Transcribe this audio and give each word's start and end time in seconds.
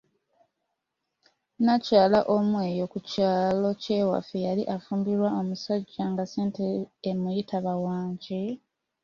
Nnakyala 1.57 2.19
omu 2.35 2.57
eyo 2.69 2.85
ku 2.91 2.99
kyalo 3.09 3.69
kye 3.83 3.97
waffe, 4.09 4.37
yali 4.47 4.63
afumbiddwa 4.75 5.29
omusajja 5.39 6.03
nga 6.11 6.23
ssente 6.25 6.63
emuyitaba," 7.09 7.73
wangi". 7.85 8.43